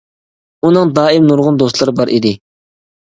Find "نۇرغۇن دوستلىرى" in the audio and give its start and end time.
1.33-1.95